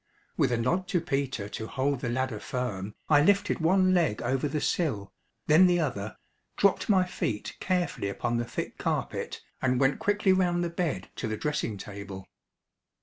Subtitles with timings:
[0.35, 4.47] With a nod to Peter to hold the ladder firm I lifted one leg over
[4.47, 5.13] the sill,
[5.45, 6.17] then the other,
[6.57, 11.27] dropped my feet carefully upon the thick carpet and went quickly round the bed to
[11.27, 12.27] the dressing table.